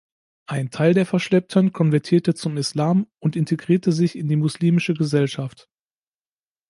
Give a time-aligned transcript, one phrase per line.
[0.47, 5.69] Ein Teil der Verschleppten konvertierte zum Islam und integrierte sich in die muslimische Gesellschaft.